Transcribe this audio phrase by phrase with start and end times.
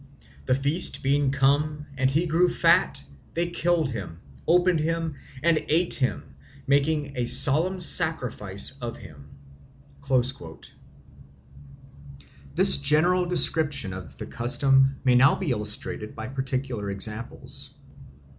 [0.47, 3.03] The feast being come, and he grown fat,
[3.35, 6.23] they killed him, opened him, and ate him,
[6.65, 9.29] making a solemn sacrifice of him."
[12.55, 17.69] This general description of the custom may now be illustrated by particular examples.